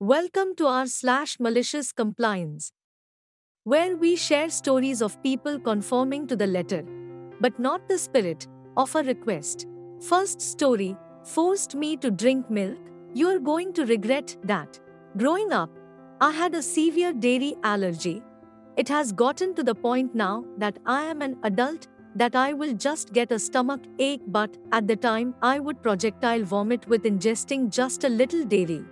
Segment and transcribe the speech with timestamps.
[0.00, 2.70] Welcome to our slash malicious compliance,
[3.64, 6.84] where we share stories of people conforming to the letter,
[7.40, 9.66] but not the spirit, of a request.
[10.00, 12.78] First story forced me to drink milk.
[13.12, 14.78] You're going to regret that.
[15.16, 15.68] Growing up,
[16.20, 18.22] I had a severe dairy allergy.
[18.76, 22.74] It has gotten to the point now that I am an adult that I will
[22.74, 27.68] just get a stomach ache, but at the time I would projectile vomit with ingesting
[27.72, 28.84] just a little dairy.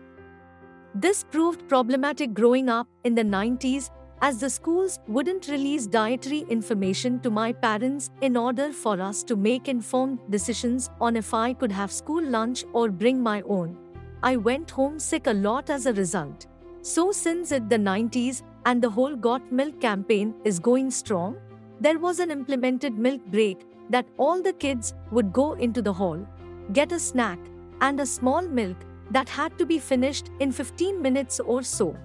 [0.99, 3.91] This proved problematic growing up in the 90s
[4.23, 9.37] as the schools wouldn't release dietary information to my parents in order for us to
[9.37, 13.77] make informed decisions on if I could have school lunch or bring my own.
[14.23, 16.47] I went home sick a lot as a result.
[16.81, 21.37] So, since it the 90s and the whole Got Milk campaign is going strong,
[21.79, 26.27] there was an implemented milk break that all the kids would go into the hall,
[26.73, 27.39] get a snack,
[27.83, 28.79] and a small milk
[29.11, 31.97] that had to be finished in 15 minutes or so.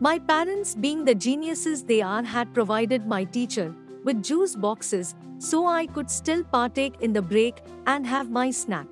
[0.00, 5.66] My parents, being the geniuses they are, had provided my teacher with juice boxes so
[5.66, 8.86] I could still partake in the break and have my snack.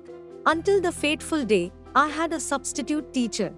[0.45, 3.53] Until the fateful day, I had a substitute teacher.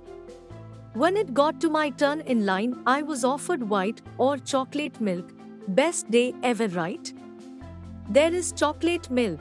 [0.94, 5.34] When it got to my turn in line, I was offered white or chocolate milk.
[5.68, 7.14] Best day ever, right?
[8.10, 9.40] There is chocolate milk.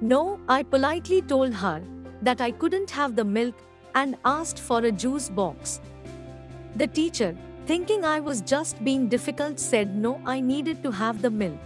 [0.00, 1.82] No, I politely told her
[2.22, 3.54] that I couldn't have the milk
[3.94, 5.80] and asked for a juice box.
[6.76, 7.36] The teacher,
[7.66, 11.60] thinking I was just being difficult, said no, I needed to have the milk.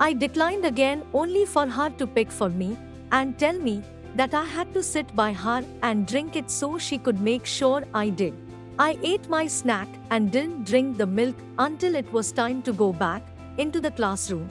[0.00, 2.76] I declined again only for her to pick for me
[3.12, 3.82] and tell me
[4.14, 7.84] that I had to sit by her and drink it so she could make sure
[7.92, 8.34] I did.
[8.78, 12.92] I ate my snack and didn't drink the milk until it was time to go
[12.92, 13.22] back
[13.58, 14.48] into the classroom.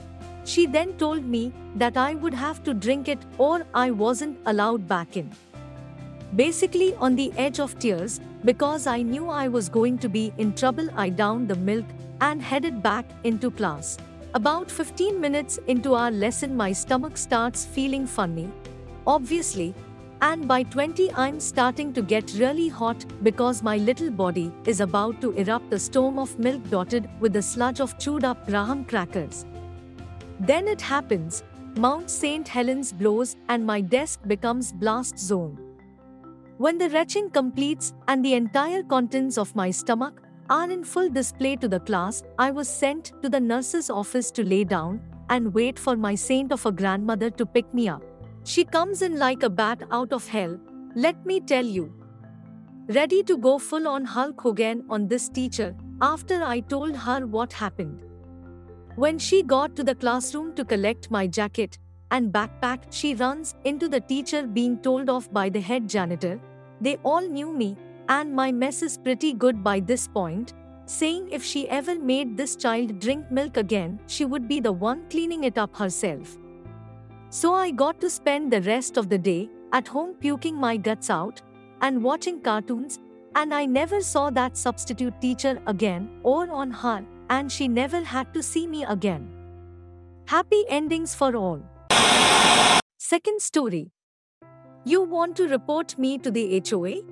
[0.48, 4.88] She then told me that I would have to drink it or I wasn't allowed
[4.88, 5.30] back in
[6.36, 10.52] basically on the edge of tears, because I knew I was going to be in
[10.54, 10.88] trouble.
[10.96, 11.84] I downed the milk
[12.20, 13.98] and headed back into class.
[14.34, 18.50] About 15 minutes into our lesson, my stomach starts feeling funny.
[19.06, 19.74] Obviously,
[20.20, 25.20] and by 20, I'm starting to get really hot because my little body is about
[25.20, 29.46] to erupt a storm of milk dotted with the sludge of chewed up graham crackers.
[30.40, 31.42] Then it happens
[31.76, 32.46] Mount St.
[32.46, 35.58] Helens blows and my desk becomes blast zone.
[36.56, 41.54] When the retching completes and the entire contents of my stomach are in full display
[41.56, 45.78] to the class, I was sent to the nurse's office to lay down and wait
[45.78, 48.02] for my saint of a grandmother to pick me up.
[48.44, 50.58] She comes in like a bat out of hell,
[50.94, 51.92] let me tell you.
[52.88, 57.52] Ready to go full on Hulk Hogan on this teacher after I told her what
[57.52, 58.07] happened.
[58.98, 61.78] When she got to the classroom to collect my jacket
[62.10, 66.40] and backpack, she runs into the teacher being told off by the head janitor
[66.80, 67.76] they all knew me,
[68.08, 70.54] and my mess is pretty good by this point,
[70.86, 75.04] saying if she ever made this child drink milk again, she would be the one
[75.10, 76.36] cleaning it up herself.
[77.30, 81.08] So I got to spend the rest of the day at home puking my guts
[81.08, 81.40] out
[81.82, 82.98] and watching cartoons,
[83.36, 88.32] and I never saw that substitute teacher again or on her, and she never had
[88.34, 89.28] to see me again.
[90.26, 91.62] Happy endings for all.
[92.98, 93.90] Second story
[94.84, 97.02] you want to report me to the HOA?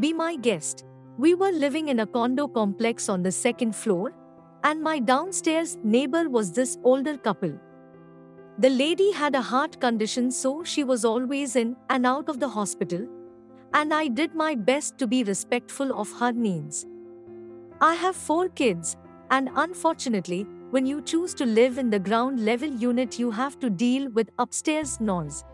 [0.00, 0.84] Be my guest.
[1.16, 4.12] We were living in a condo complex on the second floor,
[4.64, 7.52] and my downstairs neighbor was this older couple.
[8.58, 12.48] The lady had a heart condition, so she was always in and out of the
[12.48, 13.06] hospital,
[13.72, 16.86] and I did my best to be respectful of her needs.
[17.80, 18.96] I have four kids,
[19.30, 23.70] and unfortunately, when you choose to live in the ground level unit, you have to
[23.70, 25.44] deal with upstairs noise.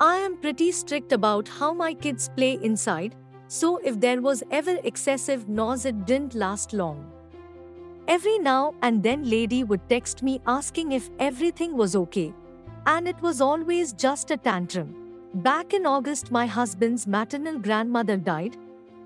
[0.00, 3.14] I am pretty strict about how my kids play inside,
[3.48, 7.10] so if there was ever excessive noise, it didn't last long.
[8.08, 12.34] Every now and then, lady would text me asking if everything was okay,
[12.86, 14.94] and it was always just a tantrum.
[15.34, 18.56] Back in August, my husband's maternal grandmother died,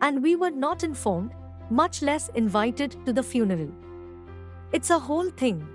[0.02, 1.32] and we were not informed,
[1.70, 3.70] much less invited to the funeral.
[4.72, 5.66] It's a whole thing.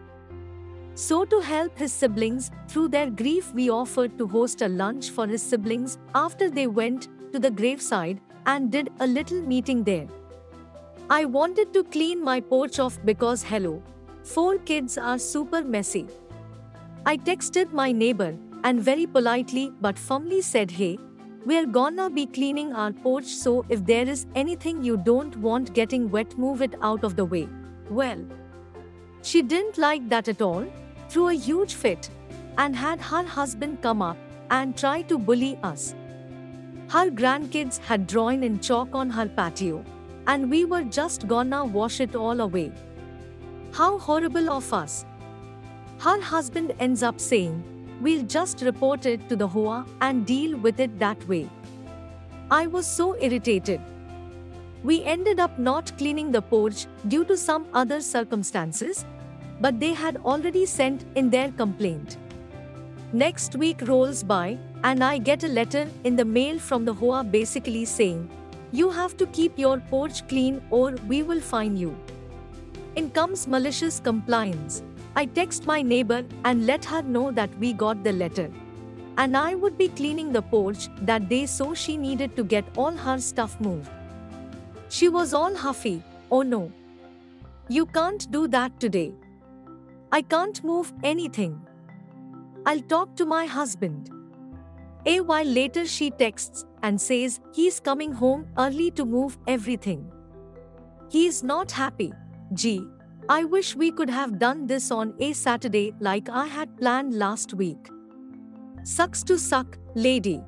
[0.93, 5.27] So, to help his siblings through their grief, we offered to host a lunch for
[5.27, 10.07] his siblings after they went to the graveside and did a little meeting there.
[11.09, 13.83] I wanted to clean my porch off because, hello,
[14.23, 16.07] four kids are super messy.
[17.05, 20.97] I texted my neighbor and very politely but firmly said, Hey,
[21.45, 26.09] we're gonna be cleaning our porch, so if there is anything you don't want getting
[26.09, 27.47] wet, move it out of the way.
[27.89, 28.25] Well,
[29.21, 30.65] she didn't like that at all
[31.09, 32.09] threw a huge fit
[32.57, 34.17] and had her husband come up
[34.49, 35.93] and try to bully us.
[36.87, 39.83] Her grandkids had drawn in chalk on her patio,
[40.27, 42.71] and we were just gonna wash it all away.
[43.71, 45.05] How horrible of us.
[45.99, 47.63] Her husband ends up saying,
[48.01, 51.49] We'll just report it to the HOA and deal with it that way.
[52.51, 53.81] I was so irritated.
[54.83, 59.05] We ended up not cleaning the porch due to some other circumstances,
[59.61, 62.17] but they had already sent in their complaint.
[63.13, 67.23] Next week rolls by, and I get a letter in the mail from the HOA
[67.23, 68.29] basically saying,
[68.71, 71.97] You have to keep your porch clean or we will fine you.
[72.95, 74.83] In comes malicious compliance.
[75.15, 78.51] I text my neighbor and let her know that we got the letter.
[79.17, 82.91] And I would be cleaning the porch that day so she needed to get all
[82.91, 83.89] her stuff moved.
[84.89, 86.71] She was all huffy, oh no.
[87.69, 89.13] You can't do that today.
[90.11, 91.61] I can't move anything.
[92.65, 94.09] I'll talk to my husband.
[95.05, 100.11] A while later, she texts and says he's coming home early to move everything.
[101.09, 102.11] He's not happy.
[102.53, 102.85] Gee,
[103.27, 107.55] I wish we could have done this on a Saturday like I had planned last
[107.55, 107.89] week.
[108.83, 110.43] Sucks to suck, lady.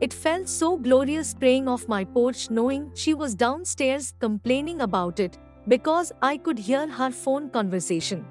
[0.00, 5.36] It felt so glorious praying off my porch knowing she was downstairs complaining about it
[5.68, 8.24] because I could hear her phone conversation.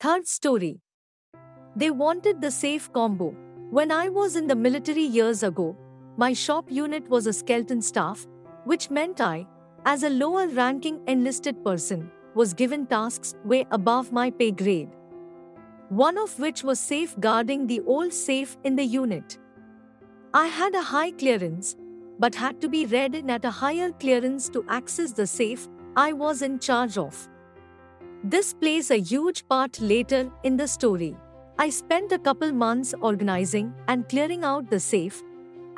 [0.00, 0.80] Third story.
[1.76, 3.32] They wanted the safe combo.
[3.70, 5.76] When I was in the military years ago,
[6.16, 8.26] my shop unit was a skeleton staff,
[8.64, 9.46] which meant I,
[9.88, 14.90] as a lower ranking enlisted person, was given tasks way above my pay grade.
[15.88, 19.38] One of which was safeguarding the old safe in the unit.
[20.34, 21.74] I had a high clearance,
[22.18, 26.12] but had to be read in at a higher clearance to access the safe I
[26.12, 27.26] was in charge of.
[28.22, 31.16] This plays a huge part later in the story.
[31.58, 35.22] I spent a couple months organizing and clearing out the safe,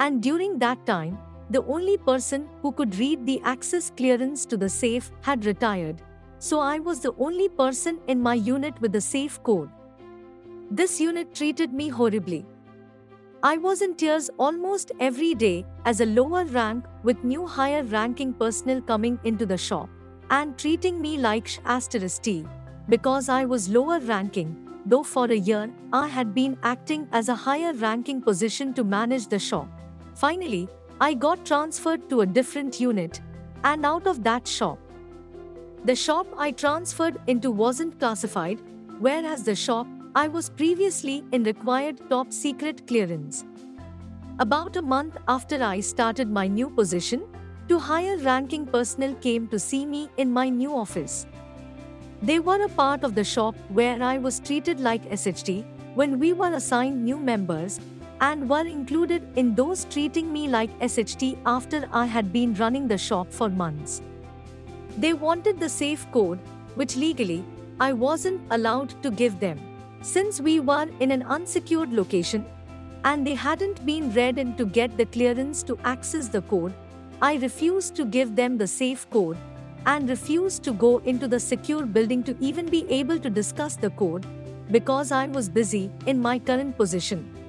[0.01, 1.17] and during that time,
[1.51, 6.01] the only person who could read the access clearance to the safe had retired,
[6.39, 9.69] so I was the only person in my unit with the safe code.
[10.71, 12.47] This unit treated me horribly.
[13.43, 18.33] I was in tears almost every day as a lower rank with new higher ranking
[18.33, 19.89] personnel coming into the shop
[20.31, 22.45] and treating me like sh asterisk T
[22.89, 24.51] because I was lower ranking
[24.87, 29.27] though for a year I had been acting as a higher ranking position to manage
[29.29, 29.69] the shop.
[30.15, 30.69] Finally,
[31.03, 33.23] I got transferred to a different unit
[33.65, 34.79] and out of that shop.
[35.87, 38.61] The shop I transferred into wasn't classified,
[38.99, 43.47] whereas the shop I was previously in required top secret clearance.
[44.39, 47.23] About a month after I started my new position,
[47.67, 51.27] two higher ranking personnel came to see me in my new office.
[52.21, 55.65] They were a part of the shop where I was treated like SHT
[55.95, 57.81] when we were assigned new members
[58.21, 62.99] and were included in those treating me like SHT after I had been running the
[62.99, 64.03] shop for months.
[64.99, 66.39] They wanted the safe code,
[66.75, 67.45] which legally
[67.81, 69.59] I wasn't allowed to give them.
[70.03, 72.45] Since we were in an unsecured location
[73.05, 76.75] and they hadn't been read in to get the clearance to access the code,
[77.23, 79.39] I refused to give them the safe code
[79.87, 83.91] and refused to go into the secure building to even be able to discuss the
[83.91, 84.27] code
[84.71, 87.40] because I was busy in my current position.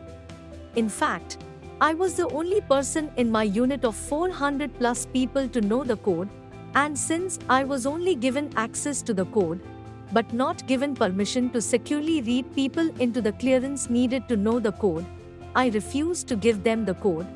[0.75, 1.37] In fact,
[1.81, 5.97] I was the only person in my unit of 400 plus people to know the
[5.97, 6.29] code,
[6.75, 9.59] and since I was only given access to the code,
[10.13, 14.71] but not given permission to securely read people into the clearance needed to know the
[14.73, 15.05] code,
[15.55, 17.27] I refused to give them the code,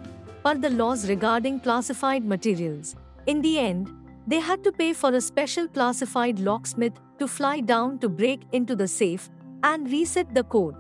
[0.44, 2.96] per the laws regarding classified materials.
[3.26, 3.92] In the end,
[4.28, 8.76] they had to pay for a special classified locksmith to fly down to break into
[8.76, 9.30] the safe
[9.64, 10.76] and reset the code.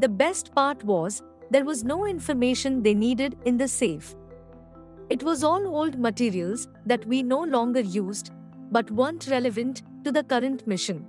[0.00, 4.14] The best part was, there was no information they needed in the safe.
[5.10, 8.30] It was all old materials that we no longer used,
[8.70, 11.06] but weren't relevant to the current mission.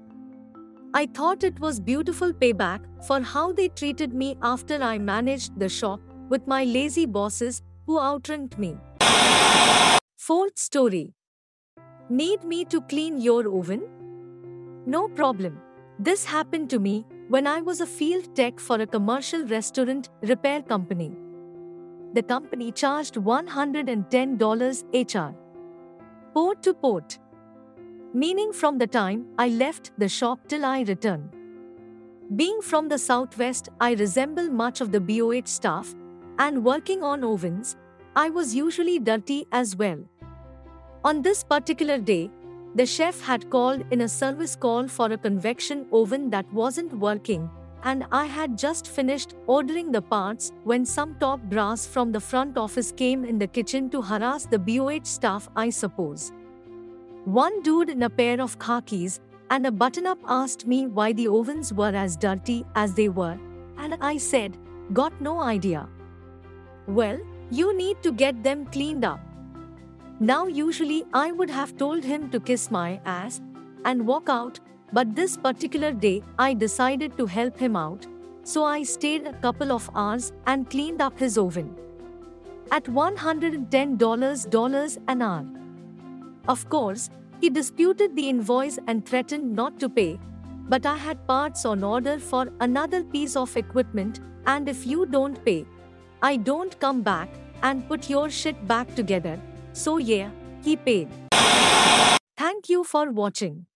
[0.93, 5.69] I thought it was beautiful payback for how they treated me after I managed the
[5.69, 8.77] shop with my lazy bosses who outranked me.
[10.17, 11.13] Fourth story
[12.09, 13.83] Need me to clean your oven?
[14.85, 15.59] No problem.
[15.99, 20.63] This happened to me when I was a field tech for a commercial restaurant repair
[20.63, 21.11] company.
[22.13, 25.35] The company charged $110 HR.
[26.33, 27.19] Port to port.
[28.13, 31.29] Meaning from the time I left the shop till I returned.
[32.35, 35.93] Being from the southwest, I resemble much of the BOH staff,
[36.39, 37.75] and working on ovens,
[38.15, 39.99] I was usually dirty as well.
[41.03, 42.31] On this particular day,
[42.75, 47.49] the chef had called in a service call for a convection oven that wasn't working,
[47.83, 52.57] and I had just finished ordering the parts when some top brass from the front
[52.57, 56.31] office came in the kitchen to harass the BOH staff, I suppose.
[57.25, 61.27] One dude in a pair of khakis and a button up asked me why the
[61.27, 63.37] ovens were as dirty as they were,
[63.77, 64.57] and I said,
[64.93, 65.87] Got no idea.
[66.87, 67.19] Well,
[67.51, 69.19] you need to get them cleaned up.
[70.21, 73.39] Now, usually, I would have told him to kiss my ass
[73.85, 74.59] and walk out,
[74.91, 78.05] but this particular day, I decided to help him out,
[78.43, 81.73] so I stayed a couple of hours and cleaned up his oven.
[82.69, 85.45] At $110 an hour.
[86.49, 87.09] Of course,
[87.39, 90.19] he disputed the invoice and threatened not to pay,
[90.67, 95.41] but I had parts on order for another piece of equipment, and if you don't
[95.45, 95.65] pay,
[96.21, 97.29] I don't come back
[97.63, 99.39] and put your shit back together.
[99.79, 100.31] So yeah,
[100.61, 101.07] he paid.
[102.35, 103.67] Thank you for watching.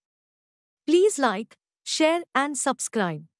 [0.86, 3.24] Please like, share and subscribe.